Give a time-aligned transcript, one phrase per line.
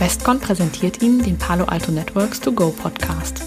[0.00, 3.44] Westcon präsentiert Ihnen den Palo Alto Networks To Go Podcast.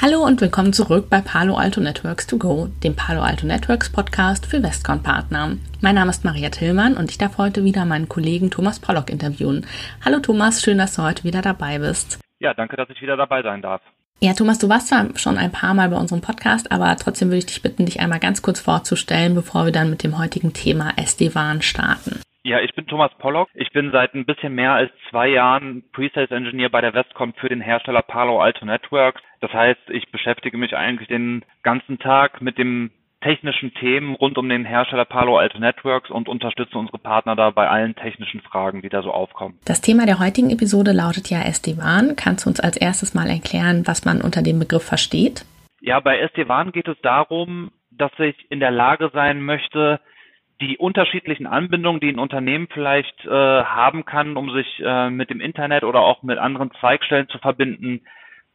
[0.00, 4.46] Hallo und willkommen zurück bei Palo Alto Networks To Go, dem Palo Alto Networks Podcast
[4.46, 5.56] für Westcon Partner.
[5.80, 9.66] Mein Name ist Maria Tillmann und ich darf heute wieder meinen Kollegen Thomas Pollock interviewen.
[10.04, 12.20] Hallo Thomas, schön, dass du heute wieder dabei bist.
[12.38, 13.82] Ja, danke, dass ich wieder dabei sein darf.
[14.20, 17.38] Ja, Thomas, du warst zwar schon ein paar Mal bei unserem Podcast, aber trotzdem würde
[17.38, 20.92] ich dich bitten, dich einmal ganz kurz vorzustellen, bevor wir dann mit dem heutigen Thema
[20.96, 22.20] SD-WAN starten.
[22.48, 23.50] Ja, ich bin Thomas Pollock.
[23.52, 27.50] Ich bin seit ein bisschen mehr als zwei Jahren Pre-Sales Engineer bei der Westcom für
[27.50, 29.20] den Hersteller Palo Alto Networks.
[29.42, 34.48] Das heißt, ich beschäftige mich eigentlich den ganzen Tag mit dem technischen Themen rund um
[34.48, 38.88] den Hersteller Palo Alto Networks und unterstütze unsere Partner da bei allen technischen Fragen, die
[38.88, 39.58] da so aufkommen.
[39.66, 42.16] Das Thema der heutigen Episode lautet ja SD-WAN.
[42.16, 45.44] Kannst du uns als erstes mal erklären, was man unter dem Begriff versteht?
[45.82, 50.00] Ja, bei SD-WAN geht es darum, dass ich in der Lage sein möchte,
[50.60, 55.40] die unterschiedlichen Anbindungen, die ein Unternehmen vielleicht äh, haben kann, um sich äh, mit dem
[55.40, 58.02] Internet oder auch mit anderen Zweigstellen zu verbinden,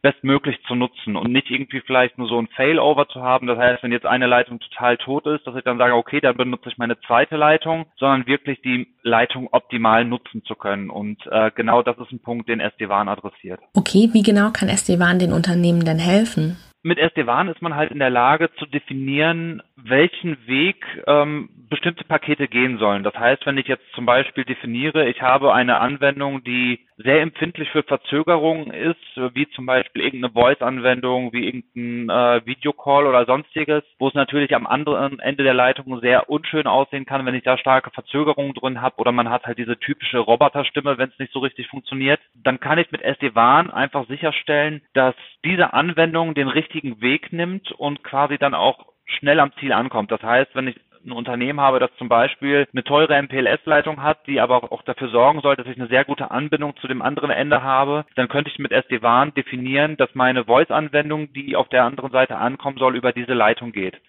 [0.04, 3.46] bestmöglich zu nutzen und nicht irgendwie vielleicht nur so ein Failover zu haben.
[3.46, 6.36] Das heißt, wenn jetzt eine Leitung total tot ist, dass ich dann sage, okay, dann
[6.36, 10.90] benutze ich meine zweite Leitung, sondern wirklich die Leitung optimal nutzen zu können.
[10.90, 13.60] Und äh, genau das ist ein Punkt, den SD-WAN adressiert.
[13.72, 16.58] Okay, wie genau kann SD-WAN den Unternehmen denn helfen?
[16.86, 22.46] Mit SD-WAN ist man halt in der Lage zu definieren, welchen Weg ähm, bestimmte Pakete
[22.46, 23.02] gehen sollen.
[23.02, 27.70] Das heißt, wenn ich jetzt zum Beispiel definiere, ich habe eine Anwendung, die sehr empfindlich
[27.70, 34.08] für Verzögerungen ist, wie zum Beispiel irgendeine Voice-Anwendung, wie irgendein äh, Videocall oder sonstiges, wo
[34.08, 37.90] es natürlich am anderen Ende der Leitung sehr unschön aussehen kann, wenn ich da starke
[37.90, 41.66] Verzögerungen drin habe oder man hat halt diese typische Roboterstimme, wenn es nicht so richtig
[41.68, 47.72] funktioniert, dann kann ich mit SD-WAN einfach sicherstellen, dass diese Anwendung den richtigen Weg nimmt
[47.72, 50.10] und quasi dann auch schnell am Ziel ankommt.
[50.10, 54.40] Das heißt, wenn ich ein Unternehmen habe, das zum Beispiel eine teure MPLS-Leitung hat, die
[54.40, 57.62] aber auch dafür sorgen soll, dass ich eine sehr gute Anbindung zu dem anderen Ende
[57.62, 62.36] habe, dann könnte ich mit SD-WAN definieren, dass meine Voice-Anwendung, die auf der anderen Seite
[62.36, 64.00] ankommen soll, über diese Leitung geht.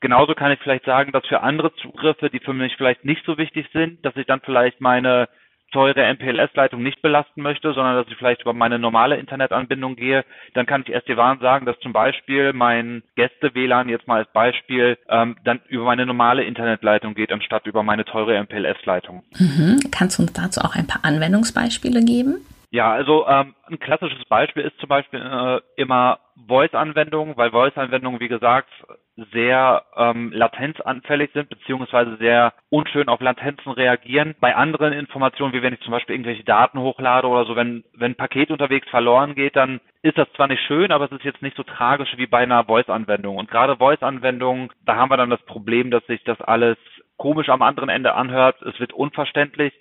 [0.00, 3.38] Genauso kann ich vielleicht sagen, dass für andere Zugriffe, die für mich vielleicht nicht so
[3.38, 5.28] wichtig sind, dass ich dann vielleicht meine
[5.74, 10.24] teure MPLS-Leitung nicht belasten möchte, sondern dass ich vielleicht über meine normale Internetanbindung gehe,
[10.54, 15.36] dann kann ich SD-WAN sagen, dass zum Beispiel mein Gäste-WLAN jetzt mal als Beispiel ähm,
[15.44, 19.24] dann über meine normale Internetleitung geht, anstatt über meine teure MPLS-Leitung.
[19.36, 19.80] Mhm.
[19.90, 22.46] Kannst du uns dazu auch ein paar Anwendungsbeispiele geben?
[22.70, 28.28] Ja, also ähm, ein klassisches Beispiel ist zum Beispiel äh, immer Voice-Anwendungen, weil Voice-Anwendungen, wie
[28.28, 28.68] gesagt,
[29.32, 34.34] sehr ähm, latenzanfällig sind, beziehungsweise sehr unschön auf Latenzen reagieren.
[34.40, 38.12] Bei anderen Informationen, wie wenn ich zum Beispiel irgendwelche Daten hochlade oder so, wenn, wenn
[38.12, 41.42] ein Paket unterwegs verloren geht, dann ist das zwar nicht schön, aber es ist jetzt
[41.42, 43.36] nicht so tragisch wie bei einer Voice-Anwendung.
[43.36, 46.76] Und gerade Voice-Anwendungen, da haben wir dann das Problem, dass sich das alles
[47.16, 48.60] komisch am anderen Ende anhört.
[48.62, 49.72] Es wird unverständlich.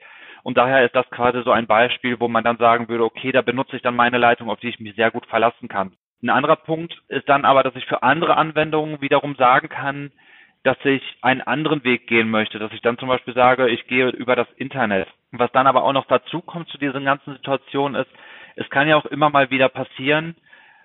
[0.43, 3.41] Und daher ist das quasi so ein Beispiel, wo man dann sagen würde, okay, da
[3.41, 5.93] benutze ich dann meine Leitung, auf die ich mich sehr gut verlassen kann.
[6.23, 10.11] Ein anderer Punkt ist dann aber, dass ich für andere Anwendungen wiederum sagen kann,
[10.63, 14.07] dass ich einen anderen Weg gehen möchte, dass ich dann zum Beispiel sage, ich gehe
[14.09, 15.09] über das Internet.
[15.31, 18.09] Was dann aber auch noch dazu kommt zu diesen ganzen Situationen ist,
[18.55, 20.35] es kann ja auch immer mal wieder passieren,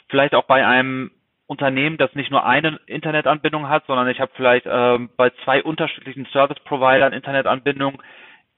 [0.09, 1.13] vielleicht auch bei einem
[1.47, 6.27] Unternehmen, das nicht nur eine Internetanbindung hat, sondern ich habe vielleicht äh, bei zwei unterschiedlichen
[6.27, 8.03] Service Providern Internetanbindung,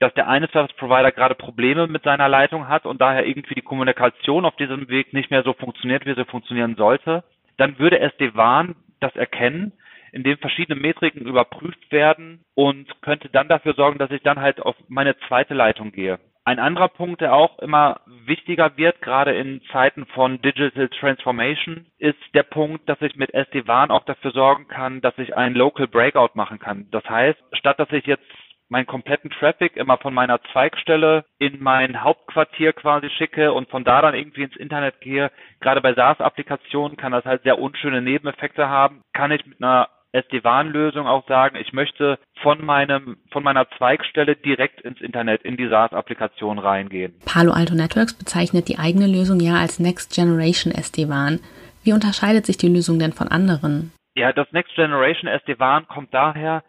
[0.00, 3.62] dass der eine Service Provider gerade Probleme mit seiner Leitung hat und daher irgendwie die
[3.62, 7.22] Kommunikation auf diesem Weg nicht mehr so funktioniert, wie sie funktionieren sollte,
[7.58, 9.72] dann würde SD-WAN das erkennen,
[10.12, 14.74] indem verschiedene Metriken überprüft werden und könnte dann dafür sorgen, dass ich dann halt auf
[14.88, 16.18] meine zweite Leitung gehe.
[16.44, 22.18] Ein anderer Punkt, der auch immer wichtiger wird, gerade in Zeiten von Digital Transformation, ist
[22.34, 26.30] der Punkt, dass ich mit SD-WAN auch dafür sorgen kann, dass ich einen Local Breakout
[26.34, 26.88] machen kann.
[26.90, 28.24] Das heißt, statt dass ich jetzt
[28.70, 34.00] meinen kompletten Traffic immer von meiner Zweigstelle in mein Hauptquartier quasi schicke und von da
[34.00, 35.30] dann irgendwie ins Internet gehe.
[35.60, 39.02] Gerade bei SaaS-Applikationen kann das halt sehr unschöne Nebeneffekte haben.
[39.12, 44.80] Kann ich mit einer SD-WAN-Lösung auch sagen, ich möchte von meinem, von meiner Zweigstelle direkt
[44.80, 47.14] ins Internet, in die SaaS-Applikation reingehen.
[47.26, 51.40] Palo Alto Networks bezeichnet die eigene Lösung ja als Next Generation SD-WAN.
[51.84, 53.92] Wie unterscheidet sich die Lösung denn von anderen?
[54.16, 56.62] Ja, das Next Generation SD-WAN kommt daher,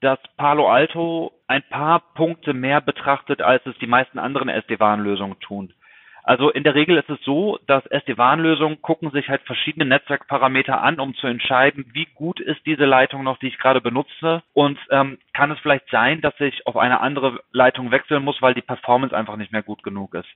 [0.00, 5.72] dass Palo Alto ein paar Punkte mehr betrachtet, als es die meisten anderen SD-WAN-Lösungen tun.
[6.28, 11.00] Also in der Regel ist es so, dass SD-WAN-Lösungen gucken sich halt verschiedene Netzwerkparameter an,
[11.00, 15.18] um zu entscheiden, wie gut ist diese Leitung noch, die ich gerade benutze und ähm,
[15.32, 19.16] kann es vielleicht sein, dass ich auf eine andere Leitung wechseln muss, weil die Performance
[19.16, 20.28] einfach nicht mehr gut genug ist.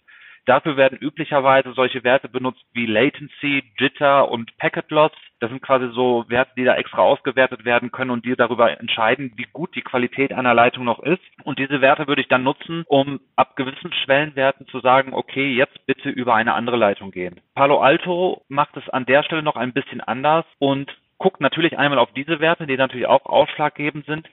[0.44, 5.12] Dafür werden üblicherweise solche Werte benutzt wie Latency, Jitter und Packet Loss.
[5.38, 9.32] Das sind quasi so Werte, die da extra ausgewertet werden können und die darüber entscheiden,
[9.36, 11.22] wie gut die Qualität einer Leitung noch ist.
[11.44, 15.86] Und diese Werte würde ich dann nutzen, um ab gewissen Schwellenwerten zu sagen, okay, jetzt
[15.86, 17.40] bitte über eine andere Leitung gehen.
[17.54, 22.00] Palo Alto macht es an der Stelle noch ein bisschen anders und guckt natürlich einmal
[22.00, 24.28] auf diese Werte, die natürlich auch ausschlaggebend sind,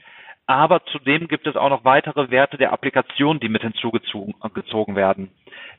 [0.50, 5.30] aber zudem gibt es auch noch weitere Werte der Applikation, die mit hinzugezogen werden.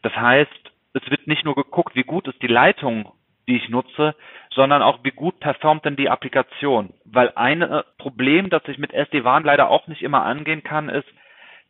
[0.03, 3.11] Das heißt, es wird nicht nur geguckt, wie gut ist die Leitung,
[3.49, 4.15] die ich nutze,
[4.55, 6.95] sondern auch, wie gut performt denn die Applikation.
[7.05, 11.09] Weil ein äh, Problem, das ich mit SD-WAN leider auch nicht immer angehen kann, ist,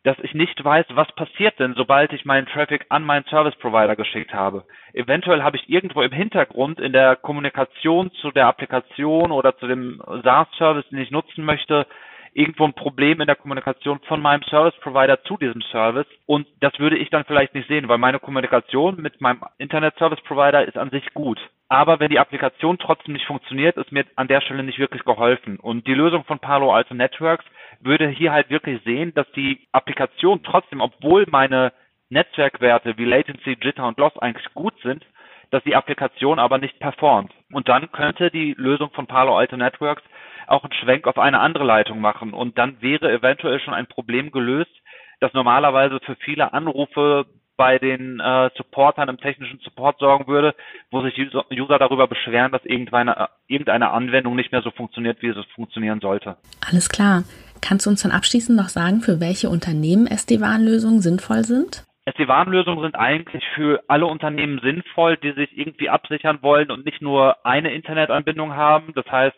[0.03, 3.95] dass ich nicht weiß, was passiert denn, sobald ich meinen Traffic an meinen Service Provider
[3.95, 4.63] geschickt habe.
[4.93, 10.03] Eventuell habe ich irgendwo im Hintergrund in der Kommunikation zu der Applikation oder zu dem
[10.23, 11.87] SaaS-Service, den ich nutzen möchte,
[12.33, 16.77] irgendwo ein Problem in der Kommunikation von meinem Service Provider zu diesem Service und das
[16.79, 20.77] würde ich dann vielleicht nicht sehen, weil meine Kommunikation mit meinem Internet Service Provider ist
[20.77, 21.39] an sich gut.
[21.67, 25.57] Aber wenn die Applikation trotzdem nicht funktioniert, ist mir an der Stelle nicht wirklich geholfen.
[25.57, 27.45] Und die Lösung von Palo Alto Networks
[27.79, 31.71] würde hier halt wirklich sehen, dass die Applikation trotzdem, obwohl meine
[32.09, 35.05] Netzwerkwerte wie Latency, Jitter und Loss eigentlich gut sind,
[35.49, 37.31] dass die Applikation aber nicht performt.
[37.53, 40.03] Und dann könnte die Lösung von Palo Alto Networks
[40.47, 42.33] auch einen Schwenk auf eine andere Leitung machen.
[42.33, 44.71] Und dann wäre eventuell schon ein Problem gelöst,
[45.19, 47.25] das normalerweise für viele Anrufe
[47.55, 50.55] bei den äh, Supportern im technischen Support sorgen würde,
[50.89, 55.37] wo sich User, darüber beschweren, dass irgendeine, irgendeine Anwendung nicht mehr so funktioniert, wie es
[55.53, 56.37] funktionieren sollte.
[56.67, 57.23] Alles klar.
[57.61, 61.85] Kannst du uns dann abschließend noch sagen, für welche Unternehmen SD-WAN-Lösungen sinnvoll sind?
[62.05, 67.45] SD-WAN-Lösungen sind eigentlich für alle Unternehmen sinnvoll, die sich irgendwie absichern wollen und nicht nur
[67.45, 68.93] eine Internetanbindung haben.
[68.95, 69.37] Das heißt,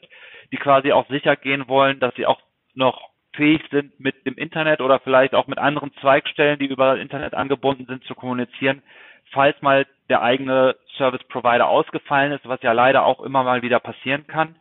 [0.51, 2.39] die quasi auch sicher gehen wollen, dass sie auch
[2.73, 7.33] noch fähig sind, mit dem Internet oder vielleicht auch mit anderen Zweigstellen, die über Internet
[7.33, 8.81] angebunden sind, zu kommunizieren,
[9.31, 13.79] falls mal der eigene Service Provider ausgefallen ist, was ja leider auch immer mal wieder
[13.79, 14.55] passieren kann.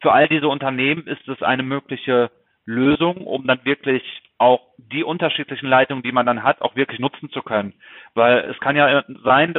[0.00, 2.30] Für all diese Unternehmen ist es eine mögliche
[2.66, 4.02] Lösung, um dann wirklich
[4.38, 7.72] auch die unterschiedlichen Leitungen, die man dann hat, auch wirklich nutzen zu können.
[8.14, 9.54] Weil es kann ja sein,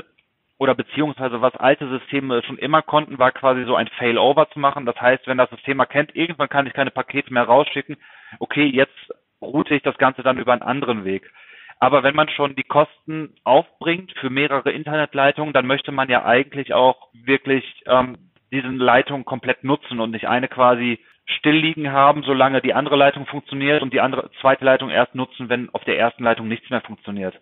[0.59, 4.85] oder beziehungsweise was alte Systeme schon immer konnten, war quasi so ein Failover zu machen.
[4.85, 7.97] Das heißt, wenn das System erkennt, irgendwann kann ich keine Pakete mehr rausschicken,
[8.39, 11.31] okay, jetzt route ich das Ganze dann über einen anderen Weg.
[11.79, 16.73] Aber wenn man schon die Kosten aufbringt für mehrere Internetleitungen, dann möchte man ja eigentlich
[16.73, 18.17] auch wirklich ähm,
[18.51, 23.25] diese Leitung komplett nutzen und nicht eine quasi still liegen haben, solange die andere Leitung
[23.25, 26.81] funktioniert und die andere zweite Leitung erst nutzen, wenn auf der ersten Leitung nichts mehr
[26.81, 27.35] funktioniert.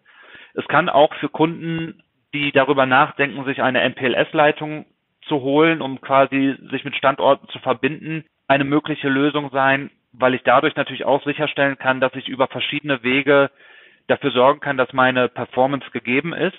[0.53, 2.01] Es kann auch für Kunden
[2.35, 4.85] die darüber nachdenken, sich eine MPLS-Leitung
[5.27, 10.43] zu holen, um quasi sich mit Standorten zu verbinden, eine mögliche Lösung sein, weil ich
[10.43, 13.49] dadurch natürlich auch sicherstellen kann, dass ich über verschiedene Wege
[14.07, 16.57] dafür sorgen kann, dass meine Performance gegeben ist.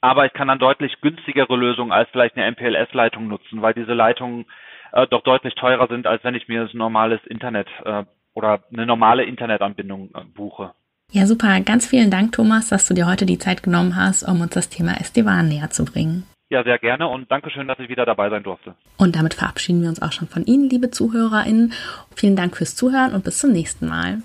[0.00, 4.46] Aber ich kann dann deutlich günstigere Lösungen als vielleicht eine MPLS-Leitung nutzen, weil diese Leitungen
[4.92, 8.04] äh, doch deutlich teurer sind, als wenn ich mir das normales Internet äh,
[8.34, 10.72] oder eine normale Internetanbindung äh, buche.
[11.12, 11.60] Ja, super.
[11.60, 14.68] Ganz vielen Dank, Thomas, dass du dir heute die Zeit genommen hast, um uns das
[14.68, 16.24] Thema SD-WAN näher zu bringen.
[16.50, 18.74] Ja, sehr gerne und Dankeschön, dass ich wieder dabei sein durfte.
[18.96, 21.72] Und damit verabschieden wir uns auch schon von Ihnen, liebe ZuhörerInnen.
[22.16, 24.22] Vielen Dank fürs Zuhören und bis zum nächsten Mal.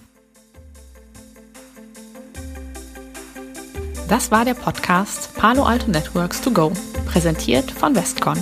[4.09, 6.71] Das war der Podcast Palo Alto Networks to Go,
[7.07, 8.37] präsentiert von Westcon.